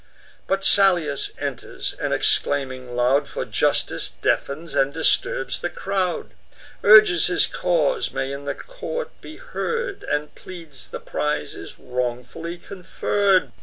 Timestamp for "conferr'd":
12.57-13.51